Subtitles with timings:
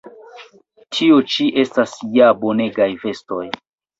[0.95, 3.45] Tio ĉi estas ja bonegaj vestoj!